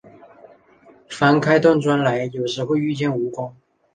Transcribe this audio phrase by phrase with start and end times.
[1.11, 3.53] 翻开断砖来，有时会遇见蜈蚣